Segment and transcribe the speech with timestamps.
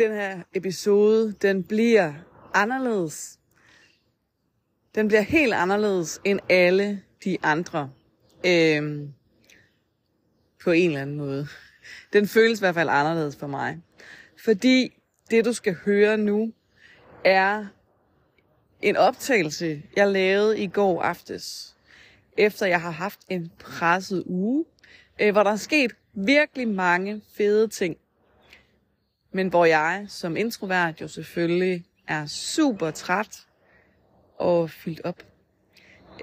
[0.00, 2.12] den her episode, den bliver
[2.54, 3.38] anderledes.
[4.94, 7.90] Den bliver helt anderledes end alle de andre.
[8.46, 9.12] Øhm,
[10.64, 11.48] på en eller anden måde.
[12.12, 13.80] Den føles i hvert fald anderledes for mig.
[14.44, 14.92] Fordi
[15.30, 16.52] det, du skal høre nu,
[17.24, 17.66] er
[18.82, 21.76] en optagelse, jeg lavede i går aftes.
[22.36, 24.64] Efter jeg har haft en presset uge,
[25.20, 27.96] øh, hvor der er sket virkelig mange fede ting.
[29.32, 33.46] Men hvor jeg som introvert jo selvfølgelig er super træt
[34.38, 35.22] og fyldt op.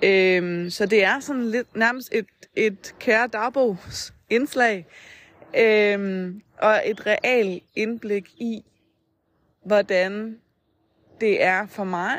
[0.04, 4.86] Øhm, så det er sådan lidt nærmest et, et kære dagbogs indslag.
[5.58, 8.64] Øhm, og et real indblik i,
[9.66, 10.40] hvordan
[11.22, 12.18] det er for mig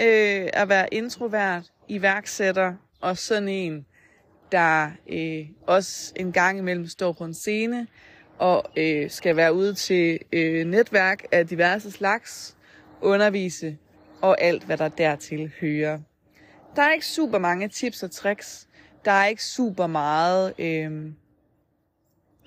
[0.00, 3.86] øh, at være introvert, iværksætter og sådan en,
[4.52, 7.86] der øh, også en gang imellem står på en scene
[8.38, 12.56] og øh, skal være ude til øh, netværk af diverse slags,
[13.00, 13.78] undervise
[14.22, 15.98] og alt, hvad der dertil hører.
[16.76, 18.68] Der er ikke super mange tips og tricks.
[19.04, 21.12] Der er ikke super meget, øh,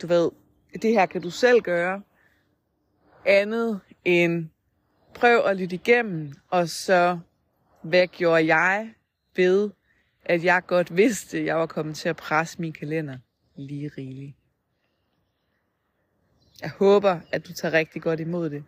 [0.01, 0.29] du ved,
[0.81, 2.01] det her kan du selv gøre,
[3.25, 4.49] andet end
[5.13, 7.19] prøv at lytte igennem, og så
[7.81, 8.93] hvad gjorde jeg
[9.35, 9.69] ved,
[10.25, 13.17] at jeg godt vidste, at jeg var kommet til at presse min kalender
[13.55, 14.35] lige rigeligt.
[16.61, 18.63] Jeg håber, at du tager rigtig godt imod det.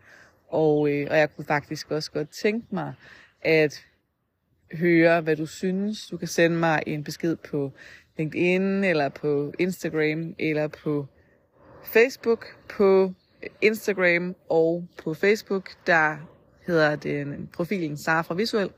[0.50, 2.94] Og, øh, og jeg kunne faktisk også godt tænke mig
[3.42, 3.86] at
[4.74, 6.08] høre, hvad du synes.
[6.08, 7.72] Du kan sende mig en besked på
[8.18, 11.08] LinkedIn, eller på Instagram, eller på
[11.84, 12.46] Facebook.
[12.70, 13.14] På
[13.62, 16.18] Instagram og på Facebook, der
[16.68, 18.70] hedder det profilen Sara Visuel.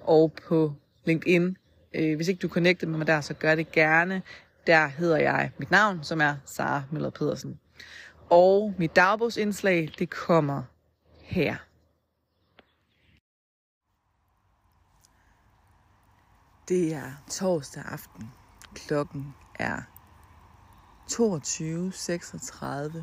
[0.00, 0.72] Og på
[1.04, 1.56] LinkedIn,
[1.94, 4.22] øh, hvis ikke du connectet med mig der, så gør det gerne.
[4.66, 7.60] Der hedder jeg mit navn, som er Sara Møller Pedersen.
[8.30, 10.62] Og mit dagbogsindslag, det kommer
[11.22, 11.56] her.
[16.68, 18.30] Det er torsdag aften.
[18.74, 19.82] Klokken er
[21.12, 23.02] 22.36.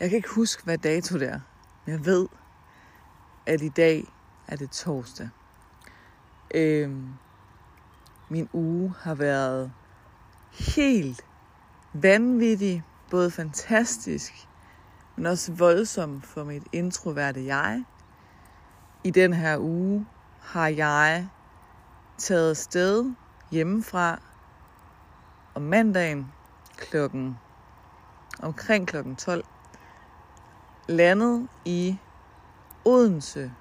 [0.00, 1.40] Jeg kan ikke huske, hvad dato det er.
[1.84, 2.28] Men jeg ved,
[3.46, 4.04] at i dag
[4.46, 5.28] er det torsdag.
[6.54, 7.08] Øhm,
[8.28, 9.72] min uge har været
[10.52, 11.26] helt
[11.92, 12.82] vanvittig,
[13.14, 14.48] både fantastisk,
[15.16, 17.84] men også voldsom for mit introverte jeg.
[19.04, 20.06] I den her uge
[20.40, 21.28] har jeg
[22.18, 23.12] taget sted
[23.50, 24.20] hjemmefra
[25.54, 26.32] om mandagen
[26.76, 27.38] klokken
[28.42, 29.44] omkring klokken 12
[30.88, 31.98] landet i
[32.84, 33.52] Odense.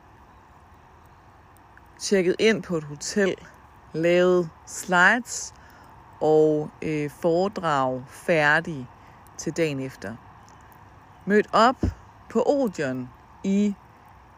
[2.00, 3.36] Tjekket ind på et hotel,
[3.94, 5.54] lavet slides
[6.22, 8.88] og øh, foredrag færdig
[9.44, 10.16] til dagen efter.
[11.26, 11.82] Mødt op
[12.30, 13.10] på Odion
[13.44, 13.76] i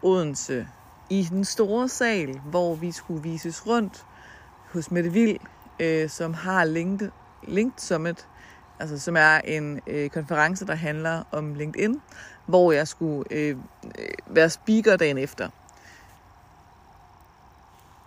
[0.02, 0.68] Odense,
[1.10, 4.06] i den store sal, hvor vi skulle vises rundt
[4.74, 5.38] hos Mette Vild,
[5.80, 7.12] øh, som har Linked,
[7.48, 8.28] Linked Summit,
[8.80, 12.02] altså som er en øh, konference, der handler om LinkedIn,
[12.46, 13.56] hvor jeg skulle øh, øh
[14.28, 15.50] være speaker dagen efter.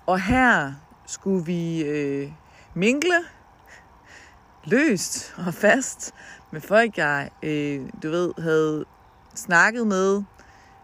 [0.07, 0.73] Og her
[1.07, 2.33] skulle vi øh,
[2.75, 3.17] mingle,
[4.69, 6.15] løst og fast
[6.51, 8.85] med folk, jeg, øh, du ved, havde
[9.35, 10.23] snakket med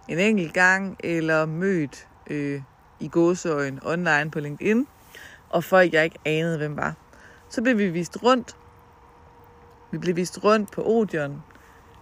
[0.09, 2.62] en enkelt gang, eller mødt øh,
[3.00, 4.87] i gåsøjen online på LinkedIn,
[5.50, 6.95] og folk, jeg ikke anede, hvem var.
[7.49, 8.56] Så blev vi vist rundt.
[9.93, 11.43] Vi blev vist rundt på Odeon,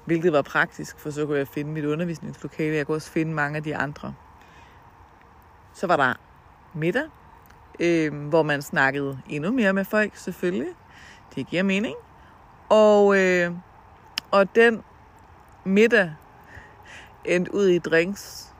[0.04, 2.76] hvilket var praktisk, for så kunne jeg finde mit undervisningslokale.
[2.76, 4.14] Jeg kunne også finde mange af de andre.
[5.74, 6.14] Så var der
[6.74, 7.04] middag,
[7.80, 10.74] øh, hvor man snakkede endnu mere med folk, selvfølgelig.
[11.34, 11.94] Det giver mening.
[12.68, 13.52] Og, øh,
[14.30, 14.82] og den
[15.64, 16.14] middag
[17.24, 18.52] endte ud i drinks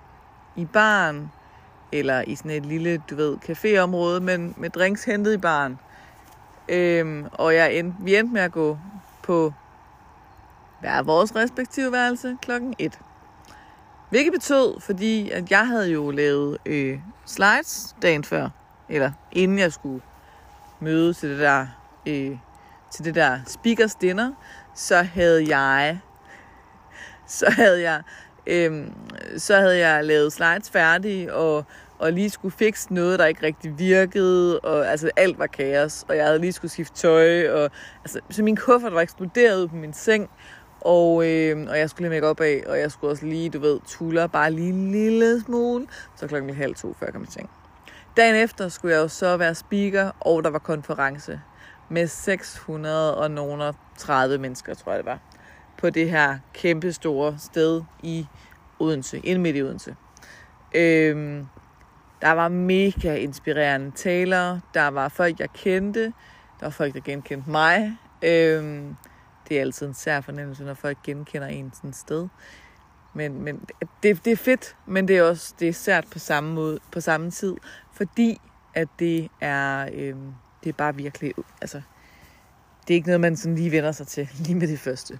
[0.56, 1.32] i baren,
[1.92, 5.78] eller i sådan et lille, du ved, caféområde, men med drinks hentet i baren.
[6.68, 8.78] Øhm, og jeg endte, vi endte med at gå
[9.22, 9.52] på
[10.80, 13.00] hver vores respektive værelse klokken 1.
[14.10, 18.48] Hvilket betød, fordi at jeg havde jo lavet øh, slides dagen før,
[18.88, 20.02] eller inden jeg skulle
[20.80, 21.66] møde til det der,
[22.06, 22.36] øh,
[22.92, 24.32] til det der speakers dinner,
[24.74, 26.00] så havde jeg,
[27.26, 28.02] så havde jeg,
[28.46, 28.92] øhm,
[29.36, 31.64] så havde jeg lavet slides færdige, og,
[31.98, 36.16] og lige skulle fikse noget, der ikke rigtig virkede, og altså alt var kaos, og
[36.16, 37.70] jeg havde lige skulle skifte tøj, og
[38.04, 40.30] altså, så min kuffert var eksploderet ud på min seng,
[40.80, 43.58] og, øh, og jeg skulle lige make op af, og jeg skulle også lige, du
[43.58, 45.86] ved, tuller bare lige en lille smule.
[46.16, 47.50] Så klokken blev halv to, før jeg kom i seng.
[48.16, 51.40] Dagen efter skulle jeg jo så være speaker, og der var konference
[51.92, 55.18] med 600 og nogen 30 mennesker, tror jeg det var,
[55.78, 58.26] på det her kæmpe store sted i
[58.78, 59.96] Odense, ind midt i Odense.
[60.74, 61.46] Øhm,
[62.22, 66.02] der var mega inspirerende talere, der var folk, jeg kendte,
[66.60, 67.96] der var folk, der genkendte mig.
[68.22, 68.96] Øhm,
[69.48, 72.28] det er altid en sær fornemmelse, når folk genkender en sådan et sted.
[73.14, 73.64] Men, men
[74.02, 77.00] det, det er fedt, men det er også det er sært på samme, måde, på
[77.00, 77.54] samme tid,
[77.92, 78.40] fordi
[78.74, 81.82] at det er, øhm, det er bare virkelig, altså,
[82.88, 85.18] det er ikke noget, man sådan lige vender sig til, lige med det første.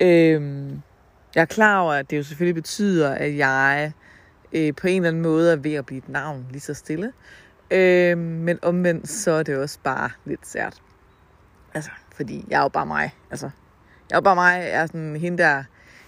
[0.00, 0.82] Øhm,
[1.34, 3.92] jeg er klar over, at det jo selvfølgelig betyder, at jeg
[4.52, 7.12] øh, på en eller anden måde er ved at blive et navn lige så stille.
[7.70, 10.82] Øhm, men omvendt, så er det også bare lidt sært.
[11.74, 13.14] Altså, fordi jeg er jo bare mig.
[13.30, 13.50] Altså,
[14.10, 14.58] jeg er jo bare mig.
[14.58, 15.64] Jeg er sådan hende der,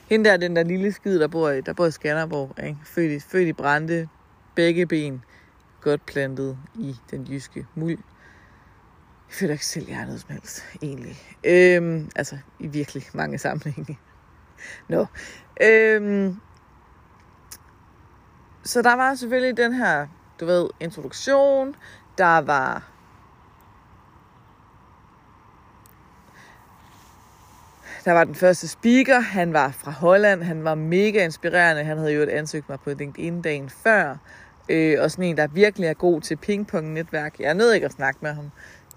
[0.08, 2.64] hende der den der lille skid, der bor, i, der bor i Skanderborg.
[2.64, 2.78] Ikke?
[2.84, 4.08] Født, i, født i Brande.
[4.54, 5.24] Begge ben
[5.80, 7.98] godt plantet i den jyske muld.
[9.28, 11.16] Jeg føler ikke selv, jeg er noget som helst, egentlig.
[11.44, 13.98] Øhm, altså, i virkelig mange sammenhænge.
[14.88, 15.06] Nå.
[15.62, 16.36] Øhm,
[18.64, 20.06] så der var selvfølgelig den her,
[20.40, 21.76] du ved, introduktion.
[22.18, 22.82] Der var
[28.04, 32.12] Der var den første speaker, han var fra Holland, han var mega inspirerende, han havde
[32.12, 34.16] jo et ansøgt mig på LinkedIn dagen før,
[34.68, 37.40] øh, og sådan en, der virkelig er god til pingpong-netværk.
[37.40, 38.50] Jeg nåede ikke at snakke med ham,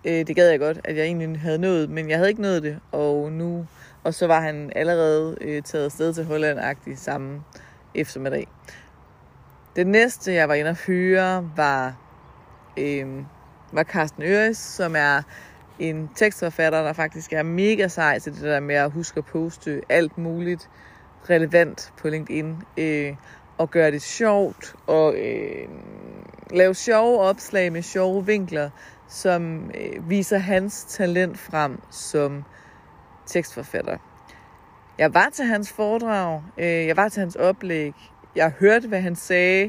[0.05, 2.63] øh, det gad jeg godt, at jeg egentlig havde nået, men jeg havde ikke nået
[2.63, 3.67] det, og nu,
[4.03, 7.43] og så var han allerede øh, taget afsted til Holland-agtig samme
[7.95, 8.47] eftermiddag.
[9.75, 11.95] Det næste, jeg var inde og høre, var,
[12.77, 13.07] øh,
[13.71, 15.21] var Carsten Øres, som er
[15.79, 19.81] en tekstforfatter, der faktisk er mega sej til det der med at huske at poste
[19.89, 20.69] alt muligt
[21.29, 22.55] relevant på LinkedIn.
[22.77, 23.15] Øh,
[23.61, 25.67] og gøre det sjovt, og øh,
[26.51, 28.69] lave sjove opslag med sjove vinkler,
[29.11, 32.43] som øh, viser hans talent frem som
[33.25, 33.97] tekstforfatter.
[34.97, 37.93] Jeg var til hans foredrag, øh, jeg var til hans oplæg,
[38.35, 39.61] jeg hørte, hvad han sagde.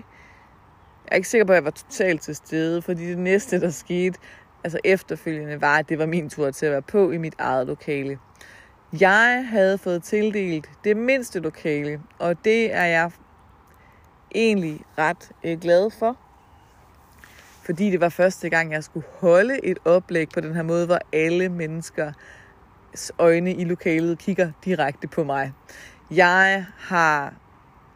[1.04, 3.70] Jeg er ikke sikker på, at jeg var totalt til stede, fordi det næste, der
[3.70, 4.18] skete,
[4.64, 7.66] altså efterfølgende, var, at det var min tur til at være på i mit eget
[7.66, 8.18] lokale.
[9.00, 13.10] Jeg havde fået tildelt det mindste lokale, og det er jeg
[14.34, 16.16] egentlig ret øh, glad for
[17.64, 20.98] fordi det var første gang, jeg skulle holde et oplæg på den her måde, hvor
[21.12, 22.12] alle mennesker
[23.18, 25.52] øjne i lokalet kigger direkte på mig.
[26.10, 27.34] Jeg har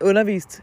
[0.01, 0.63] undervist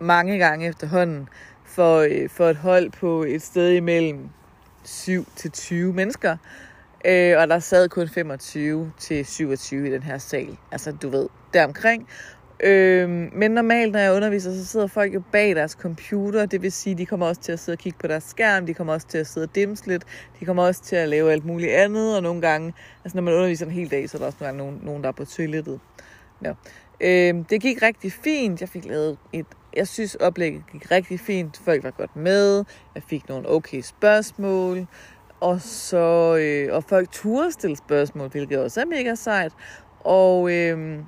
[0.00, 1.28] mange gange efterhånden
[1.64, 4.28] for, øh, for et hold på et sted imellem
[4.84, 6.36] 7 til 20 mennesker.
[7.04, 10.56] Øh, og der sad kun 25 til 27 i den her sal.
[10.72, 12.08] Altså, du ved, deromkring.
[12.64, 16.46] Øhm, men normalt, når jeg underviser, så sidder folk jo bag deres computer.
[16.46, 18.66] Det vil sige, de kommer også til at sidde og kigge på deres skærm.
[18.66, 20.04] De kommer også til at sidde og dimse lidt.
[20.40, 22.16] De kommer også til at lave alt muligt andet.
[22.16, 22.74] Og nogle gange,
[23.04, 25.02] altså når man underviser en hel dag, så er der også nogle gange nogen, nogen
[25.02, 25.80] der er på toilettet.
[26.44, 26.52] Ja.
[27.00, 28.60] Øhm, det gik rigtig fint.
[28.60, 29.46] Jeg fik lavet et,
[29.76, 31.60] jeg synes oplægget gik rigtig fint.
[31.64, 32.64] Folk var godt med.
[32.94, 34.86] Jeg fik nogle okay spørgsmål.
[35.40, 39.52] Og så, øh, og folk turde stille spørgsmål, hvilket også er mega sejt.
[40.00, 40.98] Og, øh,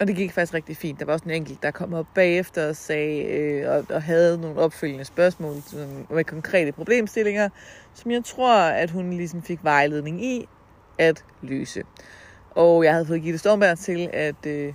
[0.00, 1.00] og det gik faktisk rigtig fint.
[1.00, 4.40] Der var også en enkelt, der kom op bagefter og, sagde, øh, og, og havde
[4.40, 5.54] nogle opfølgende spørgsmål
[6.10, 7.48] med konkrete problemstillinger,
[7.94, 10.48] som jeg tror, at hun ligesom fik vejledning i
[10.98, 11.82] at løse.
[12.50, 14.74] Og jeg havde fået Gitte Stormberg til at øh,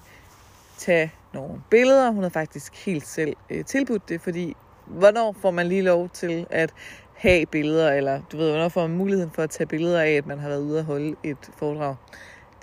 [0.77, 2.09] tage nogle billeder.
[2.09, 4.55] Hun havde faktisk helt selv øh, tilbudt det, fordi
[4.85, 6.73] hvornår får man lige lov til at
[7.15, 10.25] have billeder, eller du ved, hvornår får man muligheden for at tage billeder af, at
[10.25, 11.95] man har været ude og holde et foredrag.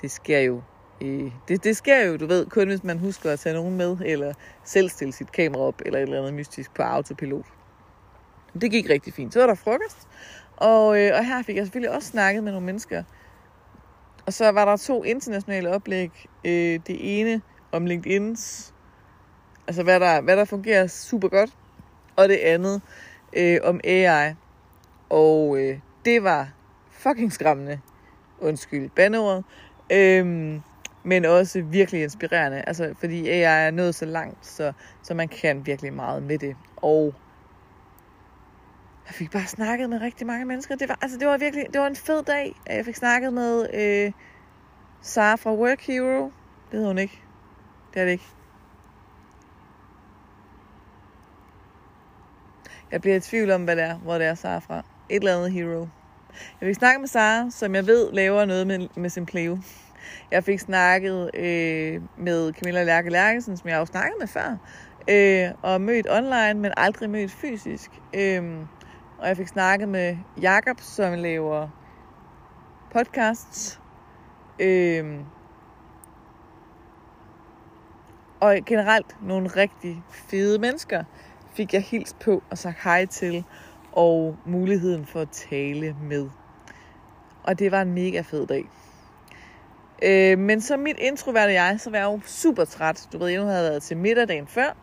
[0.02, 0.62] Det sker jo
[1.02, 3.97] Øh, det, det sker jo, du ved, kun hvis man husker at tage nogen med,
[4.04, 7.47] eller selv stille sit kamera op, eller et eller andet mystisk på autopilot.
[8.61, 9.32] Det gik rigtig fint.
[9.32, 10.09] Så var der frokost,
[10.56, 13.02] og, øh, og her fik jeg selvfølgelig også snakket med nogle mennesker.
[14.26, 16.11] Og så var der to internationale oplæg.
[16.44, 17.42] Øh, det ene
[17.73, 18.73] om LinkedIn's,
[19.66, 21.50] altså hvad der, hvad der fungerer super godt,
[22.16, 22.82] og det andet
[23.37, 24.35] øh, om AI.
[25.11, 26.49] Og øh, det var
[26.90, 27.80] fucking skræmmende.
[28.40, 29.44] Undskyld bandeordet.
[29.90, 30.62] Øhm,
[31.04, 32.62] men også virkelig inspirerende.
[32.66, 36.56] Altså, fordi AI er nået så langt, så, så man kan virkelig meget med det.
[36.76, 37.14] Og
[39.06, 40.76] jeg fik bare snakket med rigtig mange mennesker.
[40.76, 42.54] Det var, altså, det var virkelig det var en fed dag.
[42.71, 44.12] Øh, jeg fik snakket med øh,
[45.02, 46.23] Sara fra Work Hero.
[46.25, 46.32] Det
[46.73, 47.23] hedder hun ikke.
[47.94, 48.26] Det er det ikke.
[52.90, 54.78] Jeg bliver i tvivl om, hvad det er, hvor det er Sara fra.
[55.09, 55.88] Et eller andet hero.
[56.61, 59.59] Jeg fik snakke med Sara, som jeg ved laver noget med, med sin pleo.
[60.30, 64.56] Jeg fik snakket øh, med Camilla Lærke Lærkensen, som jeg har snakket med før,
[65.09, 67.90] øh, og mødt online, men aldrig mødt fysisk.
[68.14, 68.59] Øh,
[69.18, 71.68] og jeg fik snakket med Jakob, som laver
[72.92, 73.80] podcasts.
[74.59, 75.21] Øh,
[78.40, 81.04] og generelt nogle rigtig fede mennesker
[81.54, 83.44] fik jeg hils på og sagt hej til,
[83.92, 86.28] og muligheden for at tale med.
[87.42, 88.68] Og det var en mega fed dag.
[90.02, 93.09] Øh, men som mit introverte jeg, så var jeg jo super træt.
[93.12, 94.76] Du ved, jeg havde været til middagen før.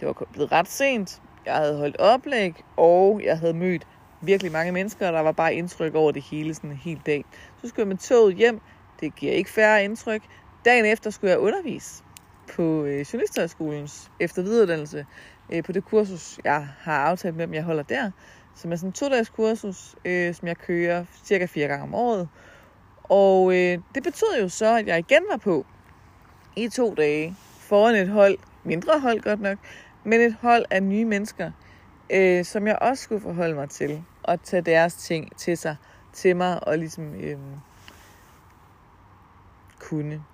[0.00, 1.22] Det var blevet ret sent.
[1.46, 3.86] Jeg havde holdt oplæg, og jeg havde mødt
[4.22, 7.24] virkelig mange mennesker, og der var bare indtryk over det hele sådan en hel dag.
[7.62, 8.60] Så skulle jeg med toget hjem.
[9.00, 10.22] Det giver ikke færre indtryk.
[10.64, 12.02] Dagen efter skulle jeg undervise
[12.56, 15.06] på øh, Journalisthøjskolens eftervidereuddannelse
[15.52, 18.10] øh, på det kursus, jeg har aftalt med dem, jeg holder der,
[18.56, 22.28] som er sådan en to-dages kursus, øh, som jeg kører cirka fire gange om året.
[23.10, 25.66] Og øh, det betød jo så, at jeg igen var på
[26.56, 29.58] i to dage foran et hold, mindre hold godt nok,
[30.04, 31.50] men et hold af nye mennesker,
[32.10, 35.76] øh, som jeg også skulle forholde mig til, og tage deres ting til sig,
[36.12, 37.38] til mig, og ligesom øh,
[39.80, 40.24] kunne.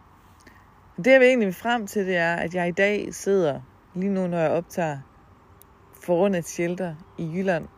[0.97, 3.61] Det jeg vil egentlig frem til, det er, at jeg i dag sidder,
[3.95, 4.99] lige nu når jeg optager,
[6.02, 7.68] foran et shelter i Jylland,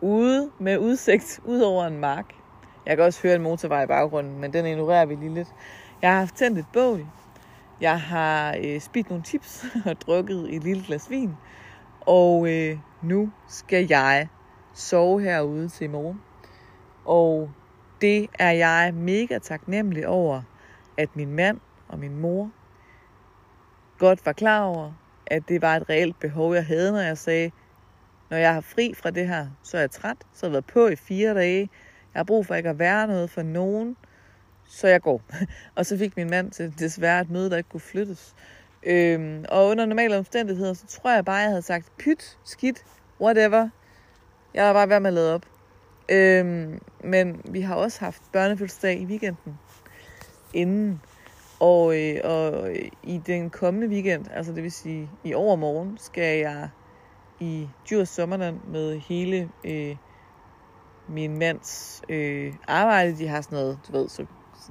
[0.00, 2.34] ude med udsigt ud over en mark.
[2.86, 5.48] Jeg kan også høre en motorvej i baggrunden, men den ignorerer vi lige lidt.
[6.02, 7.06] Jeg har haft tændt et bål.
[7.80, 11.34] Jeg har øh, spist nogle chips og drukket et lille glas vin.
[12.00, 14.28] Og øh, nu skal jeg
[14.74, 16.22] sove herude til i morgen.
[17.04, 17.50] Og
[18.00, 20.42] det er jeg mega taknemmelig over,
[20.98, 22.50] at min mand og min mor
[23.98, 24.92] godt var klar over,
[25.26, 27.50] at det var et reelt behov, jeg havde, når jeg sagde,
[28.30, 30.66] når jeg har fri fra det her, så er jeg træt, så har jeg været
[30.66, 31.68] på i fire dage,
[32.16, 33.96] jeg har brug for ikke at være noget for nogen,
[34.68, 35.22] så jeg går.
[35.76, 38.34] og så fik min mand til desværre et møde, der ikke kunne flyttes.
[38.82, 42.84] Øhm, og under normale omstændigheder, så tror jeg bare, jeg havde sagt, pyt, skidt,
[43.20, 43.68] whatever.
[44.54, 45.46] Jeg var bare været med at lade op.
[46.08, 49.58] Øhm, men vi har også haft børnefødselsdag i weekenden
[50.54, 51.00] inden.
[51.60, 56.38] Og, øh, og øh, i den kommende weekend, altså det vil sige i overmorgen, skal
[56.38, 56.68] jeg
[57.40, 59.96] i Djurs Sommerland med hele øh,
[61.08, 63.18] min mands øh, arbejde.
[63.18, 64.26] De har sådan noget, du ved, så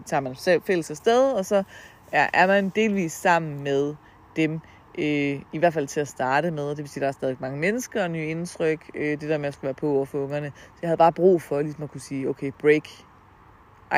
[0.06, 1.64] tager man selv fælles afsted, og så
[2.12, 3.96] er, er man delvis sammen med
[4.36, 4.60] dem,
[4.98, 6.70] øh, i hvert fald til at starte med.
[6.70, 8.92] Det vil sige, at der er stadig mange mennesker og nye indtryk.
[8.96, 10.52] Øh, det der med at skulle være på over for ungerne.
[10.56, 12.90] Så jeg havde bare brug for ligesom at kunne sige, okay, break.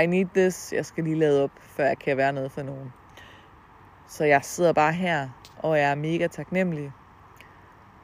[0.04, 0.74] I need this.
[0.74, 2.94] Jeg skal lige lade op, før jeg kan være noget for nogen.
[4.08, 6.92] Så jeg sidder bare her, og jeg er mega taknemmelig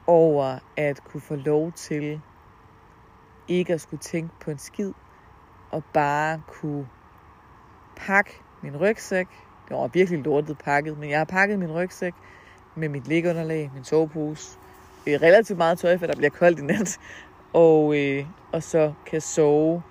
[0.07, 2.21] over at kunne få lov til
[3.47, 4.91] ikke at skulle tænke på en skid,
[5.71, 6.88] og bare kunne
[7.95, 9.27] pakke min rygsæk.
[9.69, 12.13] Det var virkelig lortet pakket, men jeg har pakket min rygsæk
[12.75, 14.57] med mit liggeunderlag, min sovepose,
[15.07, 17.00] øh, relativt meget tøj, for der bliver koldt i nat,
[17.53, 19.83] og, øh, og så kan sove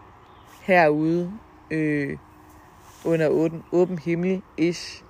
[0.63, 1.33] herude
[1.71, 2.19] øh,
[3.05, 5.05] under åben, åben himmel-ish,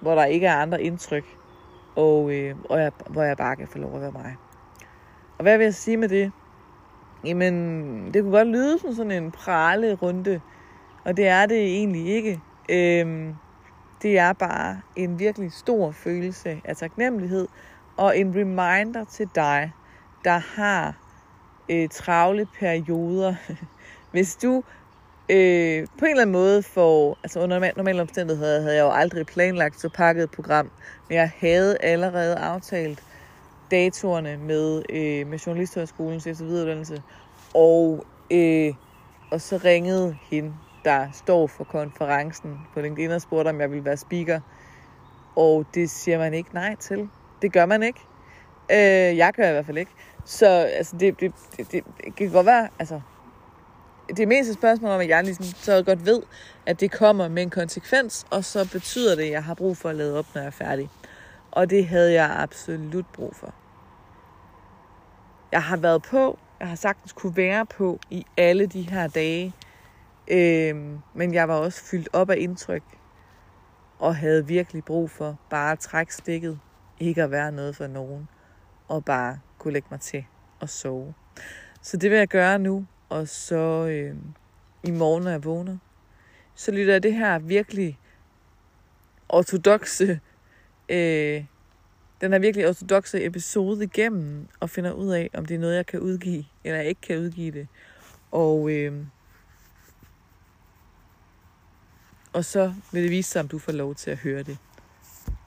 [0.00, 1.36] hvor der ikke er andre indtryk,
[1.96, 4.36] og, øh, og jeg, hvor jeg bare kan få lov at være mig.
[5.38, 6.32] Og hvad vil jeg sige med det?
[7.24, 7.54] Jamen,
[8.14, 10.40] det kunne godt lyde som sådan en prale runde,
[11.04, 12.40] og det er det egentlig ikke.
[12.68, 13.34] Øhm,
[14.02, 17.48] det er bare en virkelig stor følelse af taknemmelighed,
[17.96, 19.72] og en reminder til dig,
[20.24, 20.94] der har
[21.68, 23.34] øh, travle perioder.
[24.12, 24.62] Hvis du
[25.28, 29.26] øh, på en eller anden måde får, altså under normale omstændigheder havde jeg jo aldrig
[29.26, 30.70] planlagt så pakket et program,
[31.08, 33.02] men jeg havde allerede aftalt
[33.70, 37.02] datorerne med, øh, med Journalisthøjskolens eftervidereuddannelse,
[37.54, 38.74] og, øh,
[39.30, 43.84] og så ringede hende, der står for konferencen på LinkedIn og spurgte, om jeg ville
[43.84, 44.40] være speaker.
[45.36, 47.08] Og det siger man ikke nej til.
[47.42, 48.00] Det gør man ikke.
[48.70, 49.90] Øh, jeg gør i hvert fald ikke.
[50.24, 53.00] Så altså, det, det, det, det, det kan godt være, altså,
[54.08, 56.22] det er mest et spørgsmål om, at jeg ligesom så godt ved,
[56.66, 59.88] at det kommer med en konsekvens, og så betyder det, at jeg har brug for
[59.88, 60.90] at lade op, når jeg er færdig.
[61.58, 63.54] Og det havde jeg absolut brug for.
[65.52, 69.54] Jeg har været på, jeg har sagtens kunne være på i alle de her dage,
[70.28, 72.82] øhm, men jeg var også fyldt op af indtryk,
[73.98, 76.60] og havde virkelig brug for bare at trække stikket,
[77.00, 78.28] ikke at være noget for nogen,
[78.88, 80.24] og bare kunne lægge mig til
[80.60, 81.14] og sove.
[81.82, 84.16] Så det vil jeg gøre nu, og så øh,
[84.82, 85.78] i morgen, når jeg vågner,
[86.54, 87.98] så lytter jeg det her virkelig
[89.28, 90.20] ortodoxe,
[90.88, 91.44] øh,
[92.20, 95.86] den her virkelig ortodoxe episode igennem, og finder ud af, om det er noget, jeg
[95.86, 97.68] kan udgive, eller jeg ikke kan udgive det.
[98.30, 99.04] Og, øh,
[102.32, 104.58] og så vil det vise sig, om du får lov til at høre det.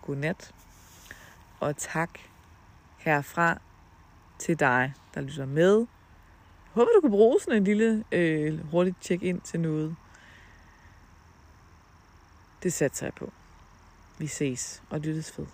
[0.01, 0.53] Godnat,
[1.59, 2.19] og tak
[2.97, 3.61] herfra
[4.39, 5.85] til dig, der lytter med
[6.73, 9.95] håber, du kan bruge sådan en lille øh, hurtigt check-in til noget.
[12.63, 13.31] Det satser jeg på.
[14.21, 15.49] Vi ses og lyttes fedt.